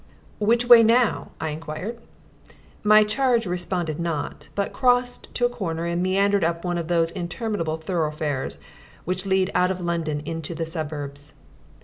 "Which 0.39 0.65
way 0.65 0.81
now?" 0.81 1.29
I 1.39 1.49
inquired. 1.49 1.99
My 2.81 3.03
charge 3.03 3.45
responded 3.45 3.99
not, 3.99 4.49
but 4.55 4.73
crossed 4.73 5.31
to 5.35 5.45
a 5.45 5.49
corner 5.49 5.85
and 5.85 6.01
meandered 6.01 6.43
up 6.43 6.65
one 6.65 6.79
of 6.79 6.87
those 6.87 7.11
interminable 7.11 7.77
thoroughfares 7.77 8.57
which 9.05 9.27
lead 9.27 9.51
out 9.53 9.69
of 9.69 9.79
London 9.79 10.21
into 10.25 10.55
the 10.55 10.65
suburbs. 10.65 11.35